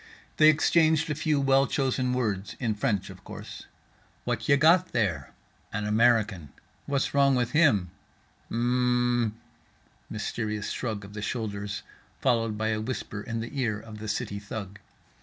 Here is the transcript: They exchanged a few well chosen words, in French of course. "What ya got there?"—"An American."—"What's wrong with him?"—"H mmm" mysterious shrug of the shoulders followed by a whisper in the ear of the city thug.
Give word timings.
They 0.37 0.49
exchanged 0.49 1.11
a 1.11 1.13
few 1.13 1.39
well 1.39 1.67
chosen 1.67 2.11
words, 2.15 2.55
in 2.59 2.73
French 2.73 3.11
of 3.11 3.23
course. 3.23 3.67
"What 4.23 4.49
ya 4.49 4.55
got 4.55 4.93
there?"—"An 4.93 5.85
American."—"What's 5.85 7.13
wrong 7.13 7.35
with 7.35 7.51
him?"—"H 7.51 8.51
mmm" 8.57 9.33
mysterious 10.09 10.71
shrug 10.71 11.05
of 11.05 11.13
the 11.13 11.21
shoulders 11.21 11.83
followed 12.19 12.57
by 12.57 12.69
a 12.69 12.81
whisper 12.81 13.21
in 13.21 13.41
the 13.41 13.59
ear 13.61 13.79
of 13.79 13.99
the 13.99 14.07
city 14.07 14.39
thug. 14.39 14.79